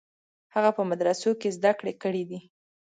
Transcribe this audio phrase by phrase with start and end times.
[0.55, 2.39] هغه په مدرسو کې زده کړې کړې دي.